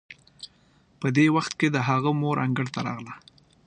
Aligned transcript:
په 0.99 1.07
دې 1.15 1.25
وخت 1.35 1.53
کې 1.59 1.67
د 1.71 1.77
هغه 1.87 2.11
مور 2.21 2.37
انګړ 2.45 2.65
ته 2.73 2.79
راغله. 2.87 3.13